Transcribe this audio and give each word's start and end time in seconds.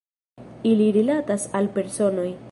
Ili 0.69 0.87
rilatas 0.95 1.45
al 1.61 1.69
personoj. 1.77 2.31